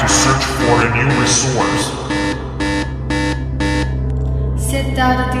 [0.00, 1.84] to search for a new resource.
[4.56, 5.40] Set down the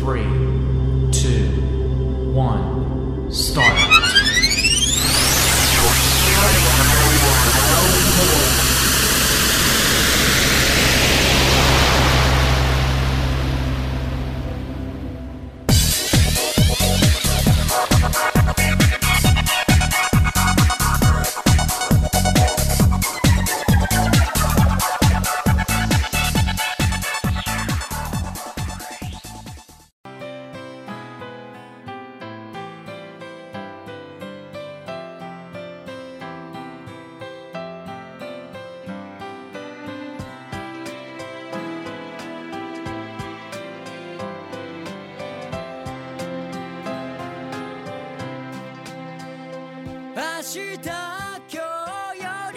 [0.00, 0.22] three,
[1.12, 1.44] two,
[2.32, 3.76] one, start.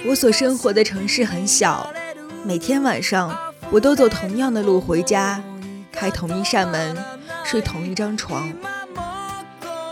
[0.05, 1.89] 我所生活的城市很小，
[2.45, 3.35] 每天晚上
[3.71, 5.41] 我都走同样的路回家，
[5.91, 6.95] 开同一扇门，
[7.45, 8.51] 睡同一张床。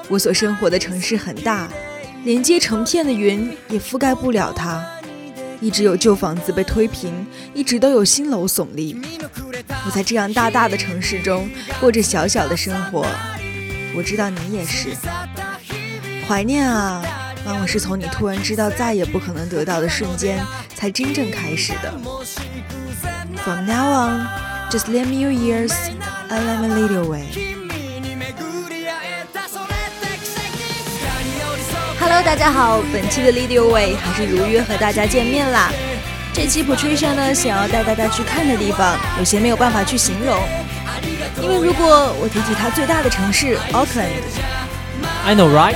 [0.09, 1.69] 我所生活的城市很大，
[2.25, 4.85] 连接成片的云也覆盖不了它。
[5.61, 8.99] 一直有旧房子被推平，一直都有新楼耸立。
[9.85, 13.05] 我在这样大大的城市中过着小小的生活，
[13.95, 14.89] 我知道你也是。
[16.27, 17.03] 怀念啊！
[17.45, 20.39] 往往是从你突然知道再也不可能得到的瞬间，
[20.75, 21.91] 才真正开始的。
[23.43, 24.27] From now on,
[24.69, 25.73] just lend me your ears
[26.29, 27.25] and let me lead your way.
[31.99, 35.71] Hello，大家好，本期的 Lead Your Way 还是如约和大家见面啦。
[36.33, 40.37] 这期 Patricia 呢，想要带大家去看的地方，有些没有办法去形容，
[41.41, 45.75] 因为如果我提起它最大的城市 Auckland，I know right.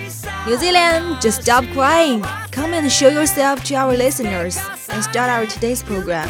[0.47, 2.23] New Zealand, just stop crying.
[2.51, 4.57] Come and show yourself to our listeners
[4.89, 6.29] and start our today's program.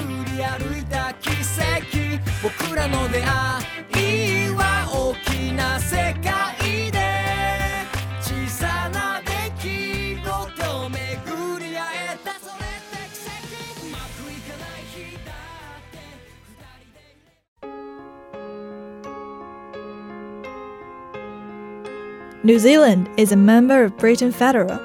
[22.44, 24.80] New Zealand is a member of Britain Federal,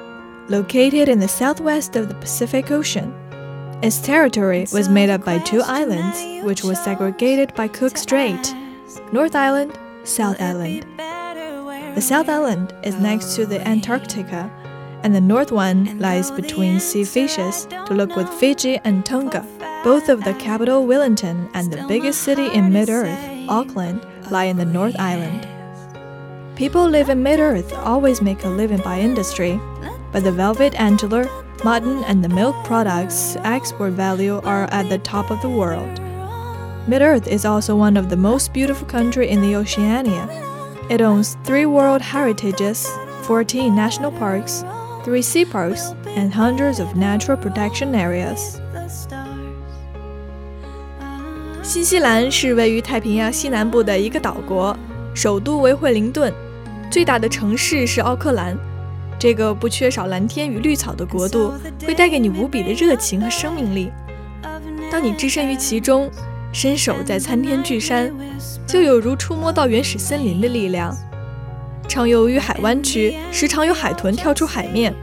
[0.50, 3.14] located in the southwest of the Pacific Ocean.
[3.82, 8.54] Its territory was made up by two islands, which was segregated by Cook Strait
[9.10, 9.72] North Island,
[10.04, 10.84] South Island.
[11.94, 14.50] The South Island is next to the Antarctica,
[15.02, 19.46] and the North one lies between sea fishes to look with Fiji and Tonga.
[19.82, 24.58] Both of the capital, Wellington, and the biggest city in mid Earth, Auckland, lie in
[24.58, 25.55] the North Island.
[26.55, 29.59] People live in Mid Earth always make a living by industry,
[30.11, 31.27] but the velvet antler,
[31.63, 35.99] mutton, and the milk products export value are at the top of the world.
[36.87, 40.27] Mid Earth is also one of the most beautiful countries in the Oceania.
[40.89, 42.87] It owns three World Heritages,
[43.23, 44.63] 14 national parks,
[45.03, 48.59] three sea parks, and hundreds of natural protection areas.
[51.63, 54.75] 新西兰是位于太平洋西南部的一个岛国，
[55.13, 56.33] 首都为惠灵顿。
[56.96, 58.56] 最大的城市是奥克兰，
[59.18, 61.52] 这个不缺少蓝天与绿草的国度，
[61.86, 63.92] 会带给你无比的热情和生命力。
[64.90, 66.10] 当你置身于其中，
[66.54, 68.10] 伸手在参天巨山，
[68.66, 70.96] 就有如触摸到原始森林的力量。
[71.86, 74.94] 畅游于海湾区，时常有海豚跳出海面。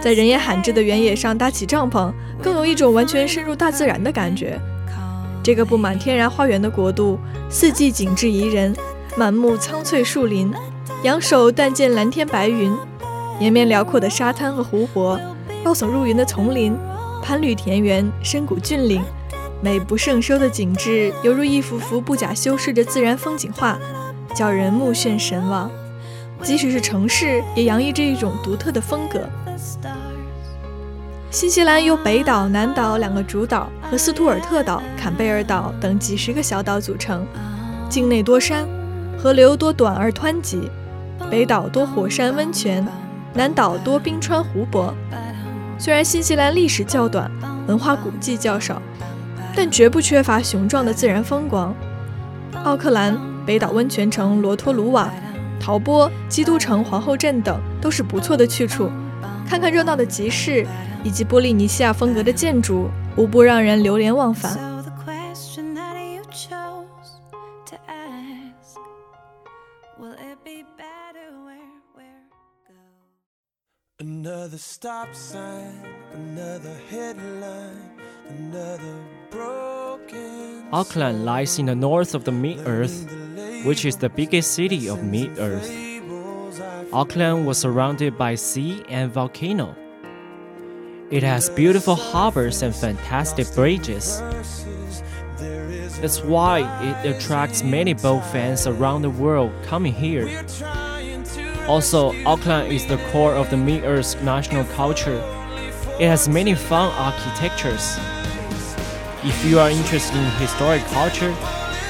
[0.00, 4.56] 在人烟罕至的原野上搭起帐篷，更有一种完全深入大自然的感觉。
[5.42, 7.18] 这个布满天然花园的国度，
[7.50, 8.72] 四季景致宜人，
[9.16, 10.54] 满目苍翠树林，
[11.02, 12.74] 仰首但见蓝天白云，
[13.38, 15.18] 延绵辽阔的沙滩和湖泊，
[15.64, 16.76] 高耸入云的丛林，
[17.22, 19.02] 攀绿田园，深谷峻岭，
[19.62, 23.78] 美不胜收的景致，犹如一幅幅不假修饰的自然风景画，
[24.34, 25.70] 叫人目眩神往。
[26.42, 29.20] 即使是城市，也洋溢着一种独特的风格。
[31.30, 37.26] 新西兰由北岛、南岛两个主岛和斯图尔特岛、坎贝尔岛等几十个小岛组成，
[37.88, 38.66] 境内多山，
[39.18, 40.70] 河流多短而湍急。
[41.30, 42.86] 北岛多火山温泉，
[43.34, 44.94] 南岛多冰川湖泊。
[45.78, 47.30] 虽然新西兰历史较短，
[47.66, 48.80] 文化古迹较少，
[49.54, 51.74] 但绝不缺乏雄壮的自然风光。
[52.64, 53.14] 奥克兰、
[53.44, 55.10] 北岛温泉城罗托鲁瓦。
[55.60, 58.90] 陶波、基督城、皇后镇等都是不错的去处，
[59.46, 60.64] 看看热闹的集市
[61.02, 64.56] 以及波利尼西亚风格的建筑，无不让人流连忘返。
[80.72, 83.06] Auckland lies in the north of the mid-earth
[83.64, 85.70] which is the biggest city of mid-earth.
[86.92, 89.74] Auckland was surrounded by sea and volcano.
[91.10, 94.20] It has beautiful harbors and fantastic bridges.
[96.00, 100.44] That's why it attracts many boat fans around the world coming here.
[101.68, 105.18] Also, Auckland is the core of the Mid-Earth's national culture.
[106.00, 107.98] It has many fun architectures.
[109.22, 111.36] If you are interested in historic culture,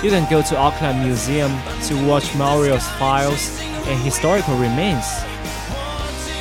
[0.02, 1.52] you can go to Auckland Museum
[1.84, 5.06] to watch Maurio's files and historical remains.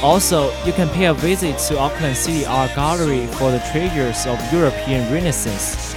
[0.02, 4.42] Also, you can pay a visit to Auckland City Art Gallery for the treasures of
[4.52, 5.94] European Renaissance.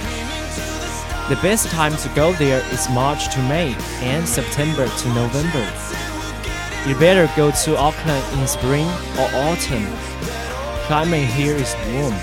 [1.27, 5.90] The best time to go there is March to May and September to November.
[6.86, 8.86] You better go to Auckland in spring
[9.18, 9.86] or autumn.
[10.86, 12.14] Climate here is warm.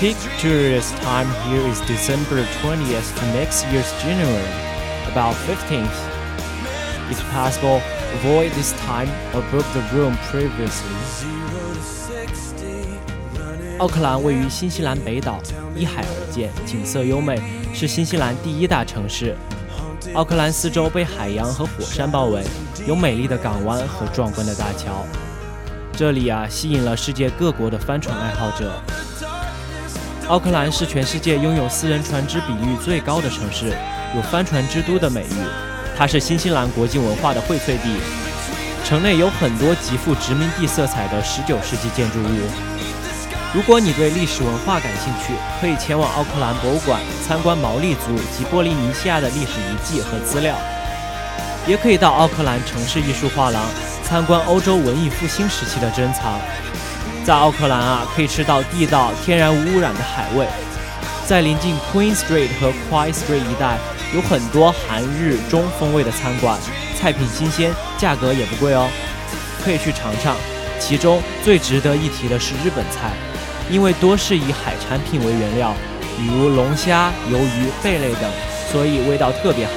[0.00, 4.50] Peak tourist time here is December 20th to next year's January,
[5.10, 5.90] about 15th.
[7.10, 7.80] If possible,
[8.14, 10.94] avoid this time or book the room previously.
[13.78, 15.40] 奥克兰位于新西兰北岛，
[15.76, 17.40] 依海而建，景色优美，
[17.72, 19.36] 是新西兰第一大城市。
[20.11, 22.43] 奥克兰四周被海洋和火山包围，
[22.85, 25.05] 有美丽的港湾和壮观的大桥。
[25.93, 28.73] 这里啊，吸引了世界各国的帆船爱好者。
[30.27, 33.73] 奥克兰是全世界拥有私人船只比率最高的城市，
[34.15, 35.35] 有“帆船之都”的美誉。
[35.95, 37.97] 它是新西兰国际文化的荟萃地，
[38.85, 42.72] 城内有很多极富殖民地色彩的19世纪建筑物。
[43.53, 50.55] 如果你对历史文化感兴趣，可以前往奥克兰博物馆参观毛利族及波利尼西亚的历史遗迹和资料，
[51.67, 53.63] 也可以到奥克兰城市艺术画廊
[54.03, 56.39] 参观欧洲文艺复兴时期的珍藏。
[57.23, 60.47] 在奥克兰啊，可以吃到地道、天然无污染的海味。
[61.27, 63.77] 在临近 Queen Street 和 Quay Street 一带，
[64.15, 66.57] 有很多韩日中风味的餐馆，
[66.99, 68.89] 菜品新鲜，价格也不贵哦，
[69.63, 70.35] 可以去尝尝。
[70.79, 73.11] 其中最值得一提的是日本菜，
[73.69, 75.73] 因为多是以海产品为原料，
[76.17, 78.29] 比如龙虾、鱿鱼、贝类等，
[78.71, 79.71] 所以味道特别好。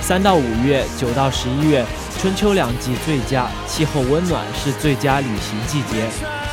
[0.00, 1.84] 三到五月，九到十一月。
[2.20, 6.04] 春秋两季最佳，气候温暖是最佳旅行季节。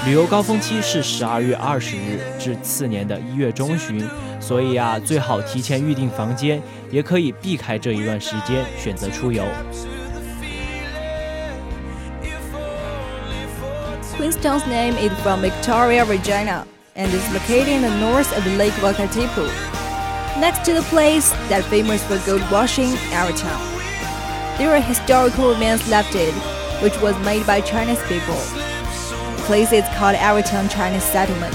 [0.06, 4.02] 旅游高峰期是十二月二十日至次年的一月中旬，
[4.40, 9.44] 所以啊，最好提前预订房间，也可以避开这一段时间选择出游。
[14.18, 19.46] Queenstown's name is from Victoria, Regina, and is located in the north of Lake Wakatipu,
[20.42, 23.62] next to the place that famous for gold washing, our town.
[24.58, 26.34] There are historical remains left it,
[26.82, 28.34] which was made by Chinese people.
[28.34, 31.54] The place is called Ariton Chinese Settlement.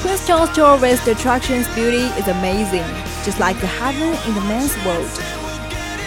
[0.00, 2.86] Queenstown's tourist attractions beauty is amazing,
[3.24, 5.41] just like the heaven in the man's world.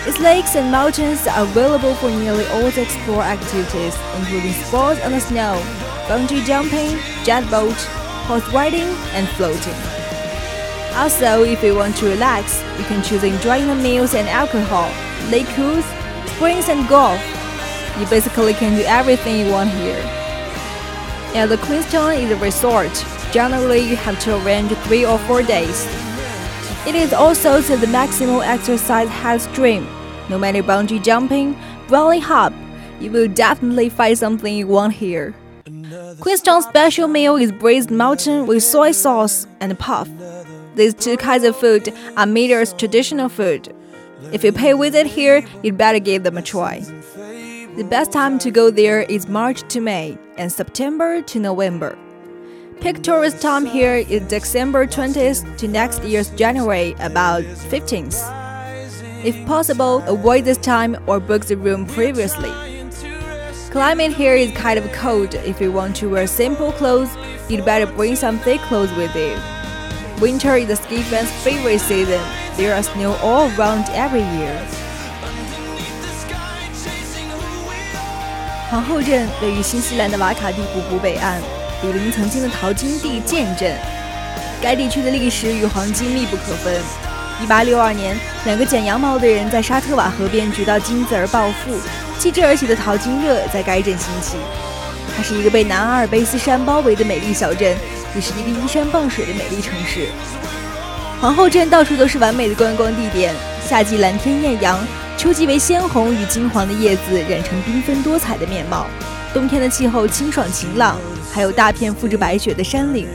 [0.08, 5.12] Its lakes and mountains are available for nearly all the explore activities, including sports on
[5.12, 5.60] the snow,
[6.08, 7.74] bungee jumping, jet boat,
[8.28, 9.74] horse riding, and floating.
[10.94, 14.92] Also, if you want to relax, you can choose enjoying the meals and alcohol
[15.32, 15.86] lake cruise,
[16.36, 17.20] springs, and golf.
[18.00, 20.02] You basically can do everything you want here.
[21.34, 22.94] And the Queenstown is a resort.
[23.32, 25.88] Generally, you have to arrange three or four days.
[26.88, 29.88] It is also the maximum exercise health dream.
[30.30, 31.58] No matter bungee jumping,
[31.90, 32.54] rally hop,
[33.00, 35.34] you will definitely find something you want here.
[36.20, 40.08] Queenstown's special meal is braised mountain with soy sauce and puff.
[40.76, 43.74] These two kinds of food are Meter's traditional food.
[44.32, 46.82] If you pay visit here, you'd better give them a try.
[47.78, 51.98] The best time to go there is March to May and September to November.
[52.81, 58.19] Peak tourist time here is December 20th to next year's January about 15th.
[59.23, 62.53] If possible, avoid this time or book the room previously.
[63.71, 65.35] Climate here is kind of cold.
[65.35, 67.11] If you want to wear simple clothes,
[67.49, 69.37] you'd better bring some thick clothes with you.
[70.21, 72.21] Winter is the ski fans' favorite season.
[72.57, 74.57] There are snow all around every year.
[78.71, 81.43] 皇后镇位于新西兰的瓦卡蒂湖湖北岸，
[81.86, 83.76] 毗邻曾经的淘金地建镇。
[84.62, 86.74] 该地区的历史与黄金密不可分。
[87.48, 91.78] 1862年，两个剪羊毛的人在沙特瓦河边掘到金子而暴富，
[92.18, 94.38] 继之而起的淘金热在该镇兴起。
[95.16, 97.76] 它是一个被南阿尔卑斯山包围的美丽小镇，
[98.16, 100.08] 也是一个依山傍水的美丽城市。
[101.22, 103.34] 皇后镇到处都是完美的观光地点，
[103.68, 104.80] 夏季蓝天艳阳。
[105.18, 108.86] 秋季为鲜红与金黄的叶子染成缤纷多彩的面貌，
[109.36, 110.98] 冬天的气候清爽晴朗，
[111.30, 113.06] 还有大片覆着白雪的山岭。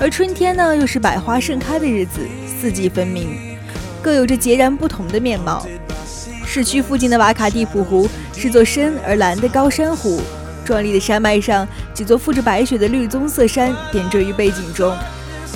[0.00, 2.26] 而春天呢，又是百花盛开的日子，
[2.58, 3.58] 四季分明，
[4.00, 5.66] 各有着截然不同的面貌。
[6.46, 10.22] 市区附近的瓦卡蒂普湖是座深而蓝的高山湖，
[10.64, 14.96] 壮丽的山脉上几座覆着白雪的绿棕色山点缀于背景中，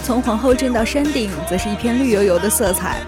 [0.04, 2.98] 从皇后镇到山顶，则是一片绿油油的色彩。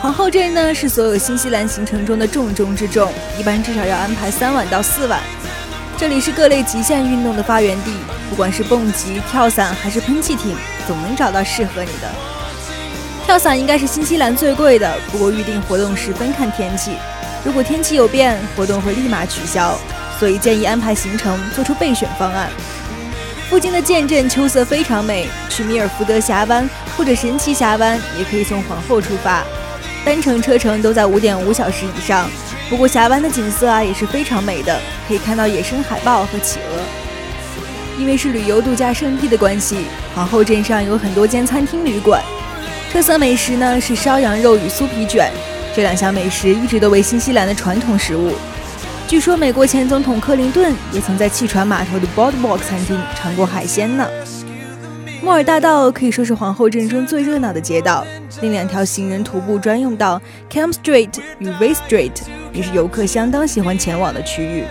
[0.00, 3.08] 皇后镇呢是所有新西兰行程中的重中之重，
[3.38, 5.20] 一般至少要安排三晚到四晚。
[5.98, 7.92] 这里是各类极限运动的发源地，
[8.30, 12.08] 不管是蹦极、跳伞还是喷气艇，总能找到适合你的。
[13.26, 16.92] 跳伞应该是新西兰最贵的，不过预定活动十分看天气，
[17.44, 19.76] 如果天气有变，活动会立马取消，
[20.20, 22.48] 所以建议安排行程，做出备选方案。
[23.50, 29.42] 附近的剑镇秋色非常美，去米尔福德峡湾或者神奇峡湾，也可以从皇后出发。
[30.04, 32.30] 单程车程都在五点五小时以上，
[32.68, 36.82] 不过峡湾的景色啊也是非常美的，可以看到野生海豹和企鹅。
[37.98, 42.22] 因为是旅游度假胜地的关系，皇后镇上有很多间餐厅旅馆，
[42.92, 45.32] 特色美食呢是烧羊肉与酥皮卷，
[45.74, 48.34] 这两项美食一直都为新西兰的传统食物。
[49.08, 54.06] 据说美国前总统克林顿也曾在汽船码头的 Boardwalk 餐厅尝过海鲜呢。
[55.20, 58.06] 莫尔大道可以说是皇后镇中最热闹的街道，
[58.40, 60.20] 另两条行人徒步专用道
[60.50, 61.10] Cam Street
[61.40, 62.12] 与 Ray Street
[62.52, 64.64] 也是游客相当喜欢前往的区域。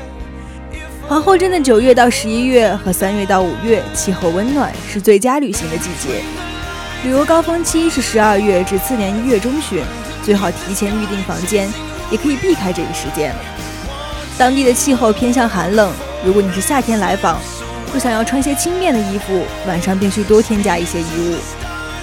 [1.07, 6.21] 皇后镇的九月到十一月和三月到五月气候温暖，是最佳旅行的季节。
[7.03, 9.83] 旅游高峰期是十二月至次年一月中旬，
[10.23, 11.69] 最好提前预订房间，
[12.09, 13.35] 也可以避开这一时间。
[14.37, 15.91] 当地的气候偏向寒冷，
[16.25, 17.37] 如果你是夏天来访。
[17.91, 21.35] 若想要穿些轻便的衣服，晚上便需多添加一些衣物。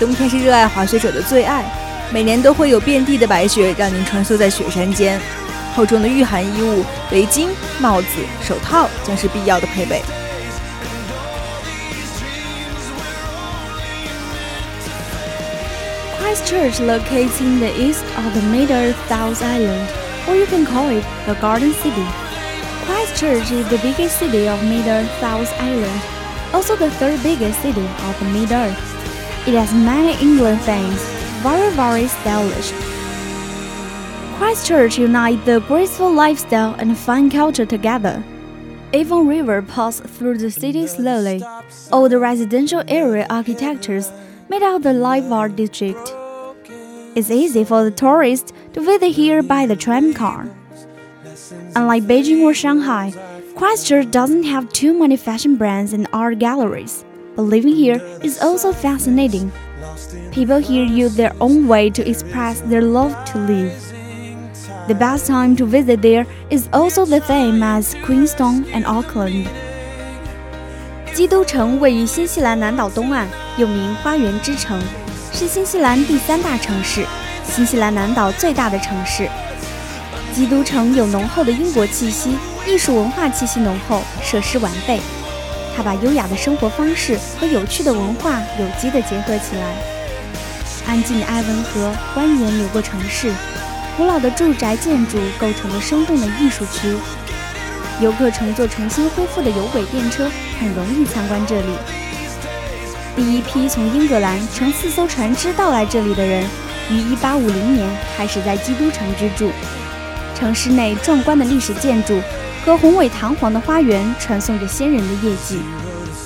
[0.01, 1.65] 冬天是热爱滑雪者的最爱，
[2.13, 5.21] 每年都会有遍地的白雪让您穿梭在雪山间。
[5.75, 7.49] 厚重的御寒衣物、围巾、
[7.81, 8.09] 帽子、
[8.43, 10.03] 手套将是必要的配备。
[16.21, 19.87] Christchurch locates in the east of the Middle South Island,
[20.27, 22.24] or you can call it the Garden City.
[22.87, 26.03] Christchurch is the biggest city of Mid-Earth Island,
[26.53, 28.77] also the third biggest city of Mid-Earth.
[29.49, 31.01] It has many England things,
[31.43, 32.73] very very stylish.
[34.37, 38.23] Christchurch unites the graceful lifestyle and fun culture together.
[38.93, 41.43] Avon River passes through the city slowly.
[41.91, 44.13] All the residential area architectures
[44.49, 46.15] made out the live art district.
[47.15, 50.49] It's easy for the tourists to visit here by the tram car.
[51.76, 53.14] Unlike Beijing or Shanghai,
[53.56, 57.04] Christchurch doesn't have too many fashion brands and art galleries,
[57.36, 59.52] but living here is also fascinating.
[60.32, 63.74] People here use their own way to express their love to live.
[64.88, 69.48] The best time to visit there is also the same as Queenstown and Auckland.
[71.14, 74.80] 基督城位于新西兰南岛东岸，又名花园之城，
[75.34, 77.06] 是新西兰第三大城市，
[77.44, 79.28] 新西兰南岛最大的城市。
[80.35, 82.37] 基督城有浓厚的英国气息，
[82.67, 84.99] 艺术文化气息浓厚，设施完备。
[85.77, 89.77] 它把优雅的生活方式和有趣的文化有机地结合起来。
[90.89, 93.33] 安静的埃文河蜿蜒流过城市，
[93.97, 96.97] 古老的住宅建筑构成了生动的艺术区。
[98.01, 101.69] 游客乘坐重新恢复的有轨电车，很容易参观这里。
[103.15, 106.45] 第一批从英格兰乘四艘船只到来这里的人，
[106.91, 109.53] 于1850年开始在基督城居住。
[110.35, 112.21] 城市内壮观的历史建筑
[112.65, 115.59] 和宏伟堂皇的花园，传颂着先人的业绩。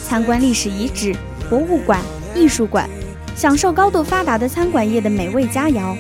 [0.04, 1.14] 参观历史遗址、
[1.50, 2.00] 博物馆、
[2.34, 2.88] 艺术馆，
[3.36, 5.94] 享受高度发达的餐馆业的美味佳肴，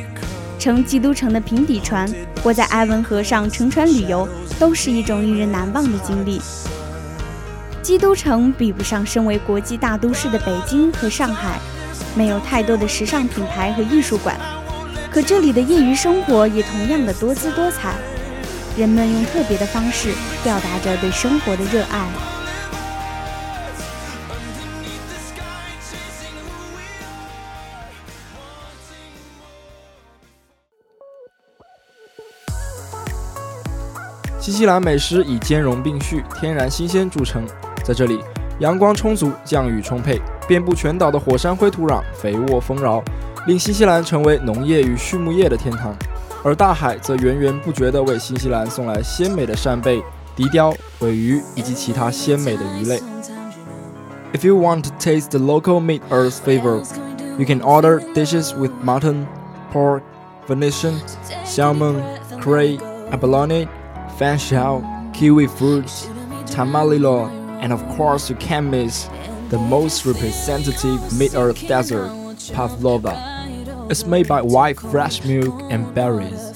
[0.58, 2.10] 乘基督城的平底船
[2.42, 4.26] 或在埃文河上乘船旅游，
[4.58, 6.40] 都是一种令人难忘的经历。
[7.82, 11.58] 基督城比不上身为国际大都市的北京和上海，
[12.14, 14.38] 没有太多的时尚品牌和艺术馆，
[15.10, 17.94] 可这里的业余生活也同样的多姿多彩。
[18.76, 20.12] 人们用特别的方式
[20.44, 22.08] 表达着对生活的热爱。
[34.38, 37.44] 新西兰美食以兼容并蓄、天然新鲜著称。
[37.84, 38.20] 在这里，
[38.60, 43.02] 阳光充足，降雨充沛，遍布全岛的火山灰土壤肥沃丰饶，
[43.47, 45.95] 令新西兰成为农业与畜牧业的天堂。
[46.43, 50.03] 而大海则源源不绝地为新西兰送来鲜美的扇贝、
[50.35, 52.99] 笛鲷、尾鱼以及其他鲜美的鱼类。
[54.33, 56.83] If you want to taste the local Mid Earth flavor,
[57.37, 59.25] you can order dishes with mutton,
[59.71, 60.03] pork,
[60.47, 60.99] Venetian,
[61.45, 62.03] salmon,
[62.41, 62.77] cray,
[63.11, 63.69] abalone,
[64.17, 64.83] fan shell,
[65.13, 66.09] kiwi fruits,
[66.47, 67.29] tamalilo,
[67.61, 69.07] and of course you can't miss
[69.49, 72.09] the most representative Mid-Earth desert,
[72.53, 73.36] pavlova.
[73.89, 76.53] It's made by white fresh milk and berries.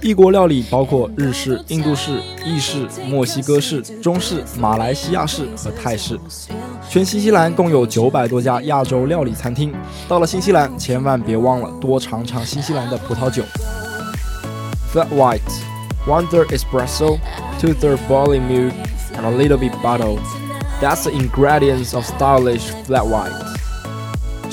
[0.00, 6.18] 异国料理包括日式、印度式、意式、墨西哥式、中式、马来西亚式和泰式。
[6.88, 9.74] 全新西兰共有九百多家亚洲料理餐厅。
[10.08, 13.42] 到了新西兰，千万别忘了多尝尝新西兰的葡萄酒。
[14.92, 15.40] Flat white,
[16.06, 17.18] one third espresso,
[17.60, 18.72] two third boiling milk,
[19.16, 20.16] and a little bit butter.
[20.80, 23.32] That's the ingredients of stylish flat white.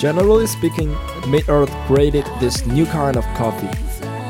[0.00, 0.96] Generally speaking,
[1.28, 3.68] Mid-Earth created this new kind of coffee.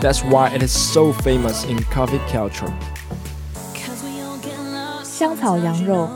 [0.00, 2.72] That's why it is so famous in coffee culture.
[5.04, 6.08] 香草羊肉，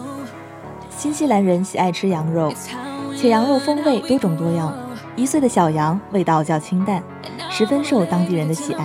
[0.90, 2.52] 新西兰人喜爱吃羊肉，
[3.16, 4.74] 且羊肉风味多种多样。
[5.14, 7.00] 一岁的小羊味道较清淡，
[7.48, 8.84] 十分受当地人的喜爱。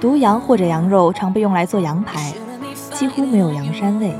[0.00, 2.32] 独羊或者羊肉常被用来做羊排，
[2.94, 4.14] 几乎没有羊膻味，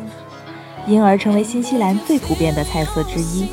[0.87, 3.49] 因而成为新西兰最普遍的菜色之一。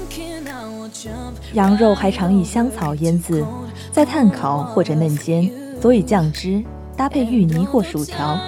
[1.54, 3.46] 羊肉还常以香草腌渍，
[3.92, 6.63] 再炭烤或者嫩煎，佐以酱汁，
[6.98, 8.39] 搭配芋泥或薯条，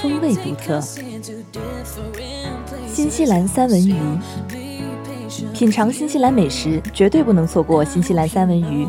[0.00, 0.80] 风味独特。
[2.86, 3.96] 新西兰三文鱼，
[5.52, 8.86] 品尝新西兰美食绝对不能错过新西兰三文鱼。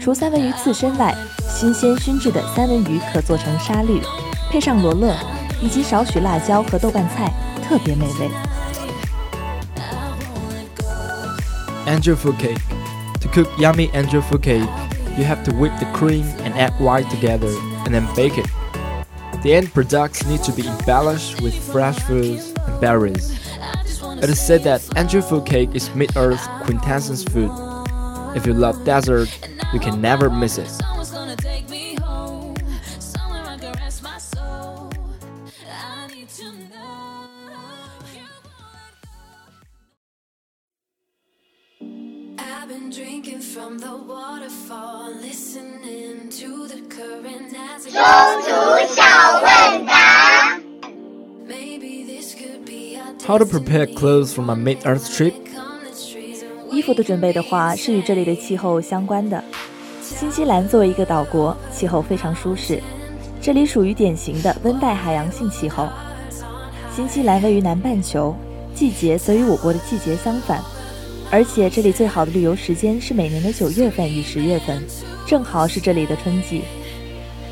[0.00, 1.14] 除三文鱼刺身外，
[1.48, 4.00] 新鲜熏制的三文鱼可做成沙律，
[4.50, 5.14] 配上罗勒
[5.60, 7.30] 以及少许辣椒和豆瓣菜，
[7.62, 8.30] 特别美味。
[11.86, 12.73] Angel food cake.
[13.34, 14.70] Cook yummy angel food cake,
[15.18, 17.48] you have to whip the cream and egg white together
[17.84, 18.46] and then bake it.
[19.42, 23.36] The end products need to be embellished with fresh fruits and berries.
[24.22, 27.50] It is said that angel food cake is Mid-Earth's quintessence food.
[28.36, 29.36] If you love desert,
[29.72, 30.70] you can never miss it.
[53.34, 55.34] How to prepare clothes from a Mid-Earth trip?
[56.70, 59.42] 衣服的准备的话，是与这里的气候相关的。
[60.00, 62.80] 新西兰作为一个岛国，气候非常舒适，
[63.42, 65.88] 这里属于典型的温带海洋性气候。
[66.94, 68.36] 新西兰位于南半球，
[68.72, 70.62] 季节则与我国的季节相反，
[71.28, 74.80] 而且这里最好的旅游时间是每年的九月份与十月份，
[75.26, 76.62] 正好是这里的春季。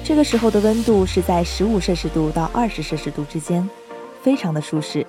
[0.05, 3.69] 这个时候的温度是在十五摄氏度到二十摄氏度之间，
[4.23, 5.05] 非常的舒适。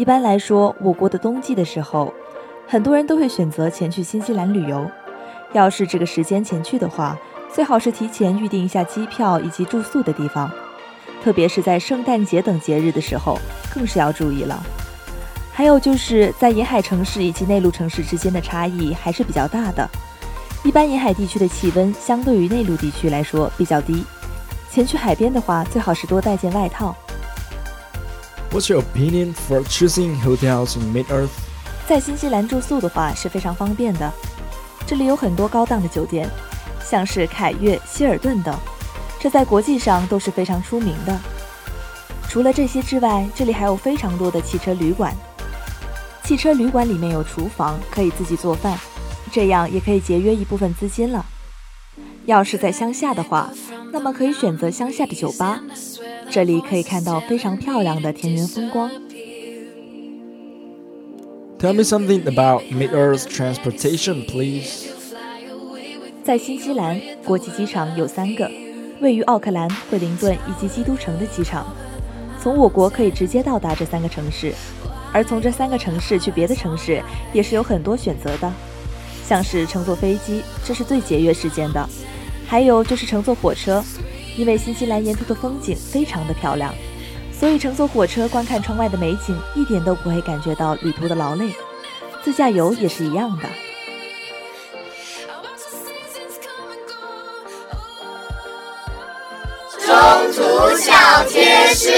[0.00, 2.10] 一般来说，我国的冬季的时候，
[2.66, 4.90] 很多人都会选择前去新西兰旅游。
[5.52, 7.14] 要是这个时间前去的话，
[7.52, 10.50] 最好是提前预定一下机票以及住宿的地方，
[11.22, 13.38] 特别是在圣诞节等节日的时候，
[13.74, 14.58] 更是要注意了。
[15.52, 19.86] 还有就是在沿海城市以及内陆城市之间的差异还是比较大的。
[20.64, 24.02] 一般沿海地区的气温相对于内陆地区来说比较低，
[24.70, 26.96] 前去海边的话，最好是多带件外套。
[28.52, 31.30] What's your opinion for choosing hotels in Mid-Earth?
[31.86, 34.12] 在新西兰住宿的话是非常方便的，
[34.88, 36.28] 这里有很多高档的酒店，
[36.84, 38.52] 像是凯悦、希尔顿等，
[39.20, 41.16] 这在国际上都是非常出名的。
[42.28, 45.14] 除了这些之外，这里还有非常多的汽车旅馆。
[46.24, 48.76] 汽车旅馆里面有厨房，可以自己做饭，
[49.30, 51.24] 这样也可以节约一部分资金了。
[52.26, 53.48] 要是在乡下的话，
[53.92, 55.60] 那么可以选择乡下的酒吧，
[56.30, 58.88] 这里可以看到非常漂亮的田园风光。
[61.58, 64.86] Tell me something about Mid-Earth transportation, please.
[66.22, 68.48] 在新西兰，国际机场有三个，
[69.00, 71.66] 位于奥克兰、惠灵顿以及基督城的机场。
[72.40, 74.54] 从我国可以直接到达这三个城市，
[75.12, 78.50] 而从这三个城市去别的城市也是有很多选择的，
[79.26, 81.84] 像是乘坐飞机，这是最节约时间的；
[82.46, 83.84] 还有就是乘坐火车，
[84.36, 86.74] 因为新西兰沿途的风景非常的漂亮。
[87.32, 91.54] 所以乘坐火车观看窗外的美景，一点都不会感觉到旅途的劳累。
[92.22, 93.48] 自驾游也是一样的。
[99.86, 100.92] 中途小
[101.28, 101.90] 贴士：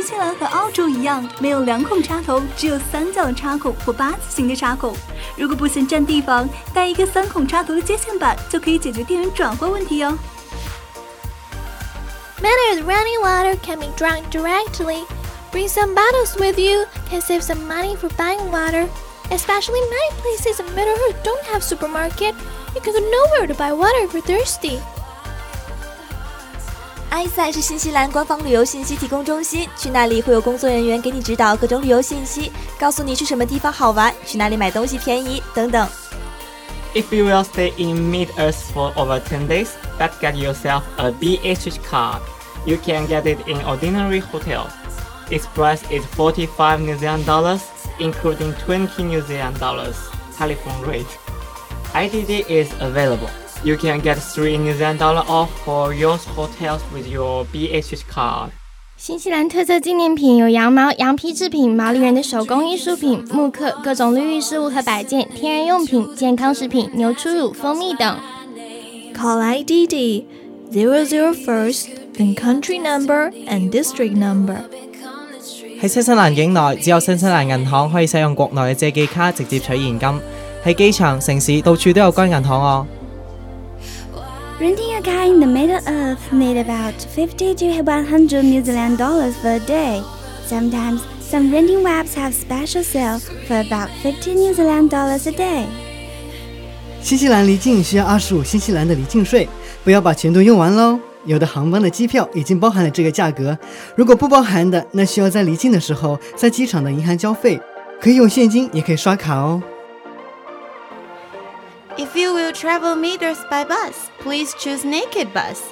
[0.00, 4.94] 新西兰和澳洲一样，没有两孔插头，只有三角的插孔或八字形的插孔。
[5.36, 10.18] 如果不嫌占地方，带一个三孔插头的接线板就可以解决电源转换问题哦。
[12.42, 15.04] Matters running water can be drunk directly.
[15.52, 18.86] Bring some bottles with you can save some money for buying water.
[19.30, 22.34] Especially many places in Middle Earth don't have supermarket.
[22.74, 24.80] You can go nowhere to buy water if you're thirsty.
[27.10, 35.88] 埃塞是新西兰官方旅游信息提供中心，去那里会有工作人员给你指导各种旅游信息，告诉你去什么地方好玩，去哪里买东西便宜等等。
[36.94, 39.68] If you will stay in Mid-Earth for over 10 days,
[39.98, 42.20] but get yourself a BHH card.
[42.64, 44.72] You can get it in ordinary hotels.
[45.30, 47.62] Its price is 45 New Zealand dollars,
[47.98, 49.96] including 20 New Zealand dollars
[50.36, 51.06] telephone rate.
[51.94, 53.30] IDD is available.
[53.63, 58.49] You can get 3 New Zealand dollar off for your hotels with your BHH card.
[58.97, 68.17] 新西兰特色纪念品有羊毛、羊皮制品、毛利人的手工艺术品、木刻、各种绿玉饰物和摆件、天然用品、健康食品、牛初乳、蜂蜜等。
[69.15, 70.23] Call IDD
[70.71, 74.57] 001st, then country number and district number.
[75.79, 80.21] 喺新西兰境内，只有新西兰银行可以使用国内嘅借记卡直接取现金。
[80.65, 82.87] 喺机场、城市到处都有该银行哦。
[84.61, 89.57] Renting a car in the Middle Earth need about 50 to 100 New Zealand dollars for
[89.65, 90.03] day.
[90.45, 95.65] Sometimes some renting webs have special sale for about 50 New Zealand dollars a day.
[97.01, 99.49] 新西兰离境需要二十五新西兰的离境税，
[99.83, 100.99] 不要把钱都用完喽。
[101.25, 103.57] 有的航班的机票已经包含了这个价格，
[103.95, 107.59] 如果不包含的，那需要在离境的时候在机场的银行交费，
[107.99, 109.59] 可以用现金，也可以刷卡哦。
[112.00, 115.62] If you will travel meters by bus, please choose Naked Bus.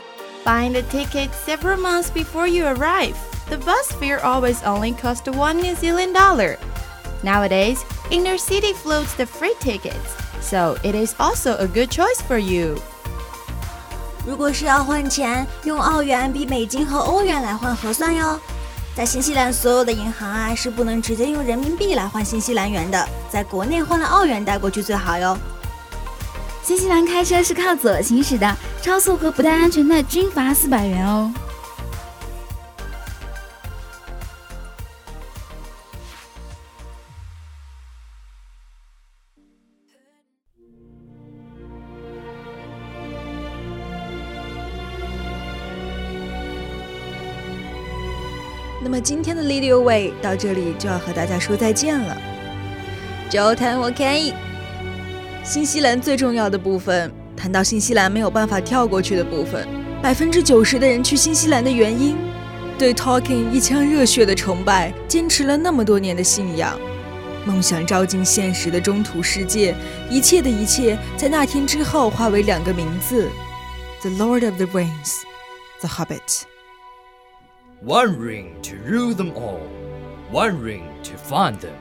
[0.45, 3.17] Buying the ticket several months before you arrive.
[3.51, 6.59] The bus fare always only costs one New Zealand dollar.
[7.23, 12.39] Nowadays, inner city floats the free tickets, so it is also a good choice for
[12.39, 12.77] you.
[14.27, 18.41] 如果是要换钱，用澳元比美金和欧元来换合算哟。
[18.95, 25.37] 在新西兰，所有的银行啊是不能直接用人民币来换新西兰元的，在国内换了澳元带过去最好哟。
[26.70, 31.34] 新西兰开车是靠左行驶的，超速和不戴安全带均罚四百元哦。
[48.84, 52.16] 那么今天的 Lead Your Way 到这里就要和大家说再见了。
[53.28, 54.36] 交谈我可以。
[55.50, 59.68] 新西兰最重要的部分，谈到新西兰没有办法跳过去的部分，
[60.00, 62.16] 百分之九十的人去新西兰的原因，
[62.78, 66.80] 对 Talking 一腔热血的崇拜，坚持了那么多年的信仰，
[67.48, 69.74] 梦想照进现实的中土世界，
[70.08, 73.28] 一切的一切在那天之后化为两个名字。
[74.02, 76.44] ：The Lord of the Rings，The Hobbit。
[77.84, 79.62] One ring to rule them all,
[80.32, 81.74] one ring to find them,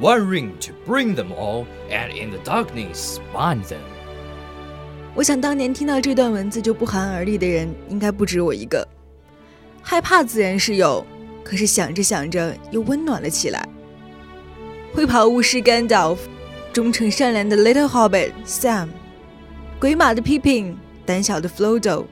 [0.00, 3.78] one ring to bring them all, and in the darkness bind them.
[5.14, 8.86] 我想当年听到这段文字就不寒而栗的人，应该不止我一个。
[9.80, 11.06] 害怕自然是有，
[11.44, 13.68] 可是想着想着又温暖了起来。
[14.92, 16.18] 会跑巫师 Gandalf，
[16.72, 18.88] 忠诚善良的 Little Hobbit Sam，
[19.78, 20.74] 鬼马的 Pippin，
[21.06, 22.06] 胆小的 Frodo。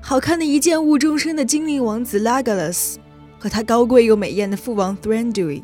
[0.00, 2.96] 好看的一见误终身的精灵王子 Legolas
[3.38, 5.62] 和他高贵又美艳的父王 Thranduil，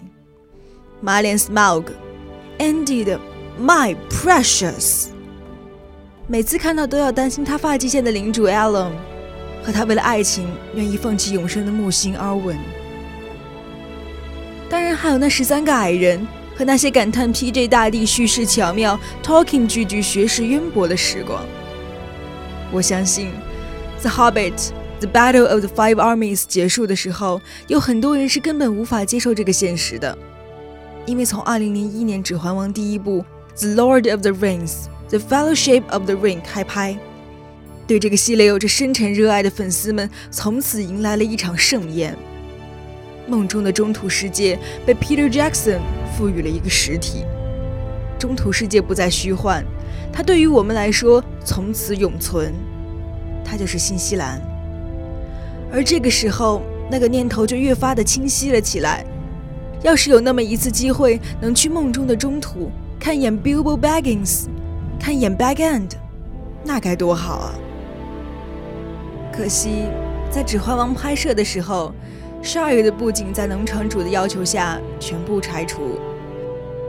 [1.04, 3.20] 马脸 Smog，Andy 的
[3.60, 5.08] My Precious，
[6.26, 8.92] 每次看到都要担心他发际线的领主 Alan
[9.62, 12.56] 和他为了爱情愿意放弃永生的木星 Arwen。
[14.70, 21.44] 当然还有那十三个矮人和那些感叹 PJ 大帝叙事巧妙、Talking 句句学识渊博的时光。
[22.72, 23.28] 我相信，
[24.00, 24.52] 《The Hobbit》
[25.00, 30.16] 《The Battle of the Five Armies》结束的时候，有很多人是根本无法接受这个现实的，
[31.06, 33.22] 因为从2001年《指环王》第一部
[33.60, 34.70] 《The Lord of the Rings》
[35.10, 36.96] 《The Fellowship of the Ring》开拍，
[37.86, 42.16] 对这个系列有着深沉热爱的粉丝们从此迎来了一场盛宴。
[43.26, 45.78] 梦中的中土世界被 Peter Jackson
[46.16, 47.24] 赋予了一个实体，
[48.18, 49.62] 中土世界不再虚幻，
[50.10, 52.54] 它对于我们来说从此永存，
[53.44, 54.40] 它就是新西兰。
[55.70, 59.04] 而这个时候，那个念头就越发的清晰了起来。
[59.84, 64.46] 要是有那么一次机会，能去梦中的中土看一眼 Bilbo Baggins，
[64.98, 65.90] 看一眼 Bag End，
[66.64, 67.54] 那该多好啊！
[69.30, 69.84] 可惜，
[70.30, 71.94] 在《指环王》拍摄的时候。
[72.42, 75.98] Shire 的布景在农场主的要求下全部拆除，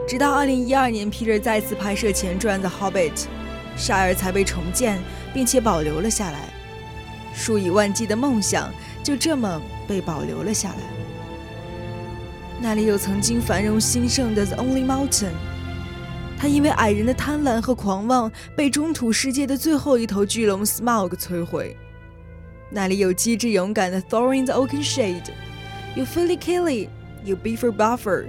[0.05, 3.13] 直到2012年 Peter 再次拍摄前传《The Hobbit》
[3.77, 4.99] ，Shire 才被重建
[5.33, 6.49] 并且保留了下来。
[7.33, 8.69] 数以万计的梦想
[9.01, 10.94] 就这么被保留了下来。
[12.67, 15.33] 那里有曾经繁荣兴盛的 The Only Mountain，
[16.35, 21.77] 它因为矮人的贪婪和狂妄被中土世界的最后一头巨龙 Smog 摧毁。
[22.71, 25.29] 那里有机智勇敢的 Thorin the Oakenshade。
[25.95, 26.89] 有 Philly Killy，
[27.23, 28.25] 有 Beaver Buffer，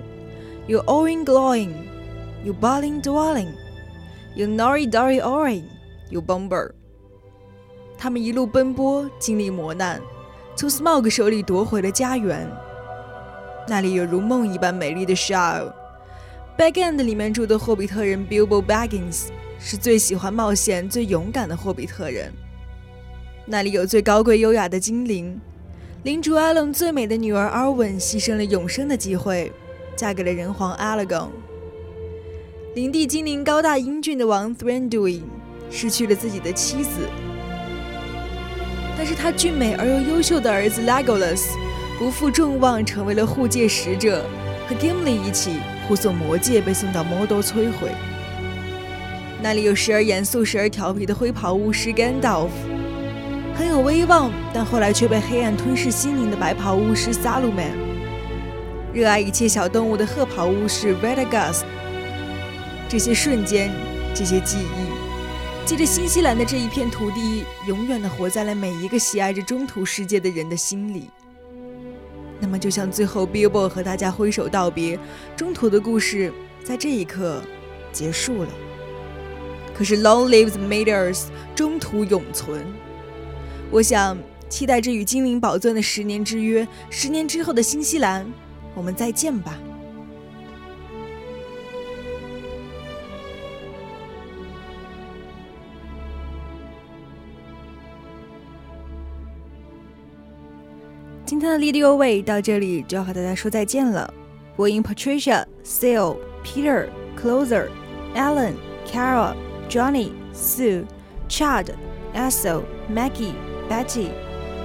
[0.66, 1.70] 有 Owen Glowing，
[2.44, 3.48] 有 Balin Dwelling，
[4.34, 5.64] 有 Nori Dari Orin，
[6.10, 6.72] 有 Bomber。
[7.96, 9.98] 他们一路奔波，经历磨难，
[10.54, 12.46] 从 Smog 手里夺回了家园。
[13.68, 15.72] 那里有如梦一般美丽的 Shire。
[16.56, 19.26] Bag End 里面住的霍比特人 Bilbo Baggins
[19.58, 22.32] 是最喜欢冒险、最勇敢的霍比特人。
[23.44, 25.40] 那里有最高贵优雅的精灵。
[26.04, 29.52] 领主艾伦最美的女儿 Arwen 牺牲了永生的机会，
[29.96, 31.28] 嫁给了人皇 algon。
[32.74, 35.22] 领地精灵高大英俊的王 Thranduil
[35.70, 37.08] 失去了自己的妻子，
[38.96, 41.48] 但是他俊美而又优秀的儿子 Legolas
[41.98, 44.22] 不负众望，成为了护戒使者，
[44.68, 45.52] 和 Gimli 一起
[45.88, 47.90] 护送魔戒被送到魔多摧毁。
[49.42, 52.50] 那里有时而严肃、时而调皮的灰袍巫师 Gandalf。
[53.54, 57.72] 很有威望，但后来却被黑暗吞噬心灵的白袍巫师 Saluman，
[58.92, 61.62] 热爱一切小动物的褐袍巫师 Radagas。
[62.90, 63.70] 这些瞬间，
[64.14, 71.08] 这些记忆，借着新西兰的这一片土地，永远的活在了每一个喜爱着中土世界的人的心里。
[72.38, 74.98] 那么，就像最后 Billboard 和大家挥手道别，
[75.36, 77.42] 中途的故事在这一刻
[77.92, 78.48] 结束了。
[79.74, 82.64] 可是 Long Live the Meters，中途永存。
[83.70, 84.16] 我想
[84.48, 88.26] 期待着与精灵宝钻的十年之约，十年之后的新西兰，
[88.74, 89.58] 我们再见吧。
[101.26, 104.08] 今天的 Radio Way 到这里就要和大家说再见了。
[104.54, 106.86] 播音 Patricia、Seal、Peter、
[107.20, 107.66] Closer、
[108.14, 108.52] Alan、
[108.86, 109.34] Carol、
[109.68, 110.84] Johnny、Sue、
[111.28, 111.66] Chad、
[112.14, 113.32] Aso、Maggie。
[113.68, 114.10] Betty，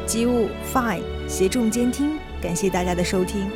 [0.06, 3.50] 机务 Fine，协众监听，感谢大家的收听。